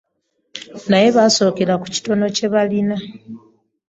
Naye 0.89 1.07
basookere 1.17 1.73
ku 1.81 1.87
kitono 1.95 2.25
kye 2.35 2.47
balina. 2.53 2.95